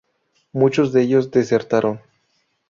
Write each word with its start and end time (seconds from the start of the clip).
Muchos 0.51 0.93
de 0.93 1.03
ellos 1.03 1.29
desertaron. 1.29 2.01